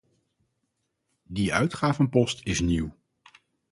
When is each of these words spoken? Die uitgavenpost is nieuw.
Die 1.25 1.53
uitgavenpost 1.53 2.41
is 2.43 2.59
nieuw. 2.59 2.91